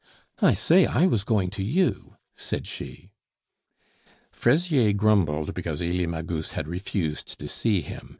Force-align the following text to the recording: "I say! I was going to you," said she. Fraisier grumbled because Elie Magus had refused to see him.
"I 0.41 0.55
say! 0.55 0.87
I 0.87 1.05
was 1.05 1.23
going 1.23 1.51
to 1.51 1.63
you," 1.63 2.15
said 2.35 2.65
she. 2.65 3.11
Fraisier 4.31 4.93
grumbled 4.93 5.53
because 5.53 5.83
Elie 5.83 6.07
Magus 6.07 6.53
had 6.53 6.67
refused 6.67 7.37
to 7.37 7.47
see 7.47 7.81
him. 7.81 8.09